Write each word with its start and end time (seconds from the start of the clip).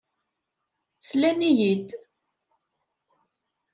Slan-iyi-d. 1.07 1.87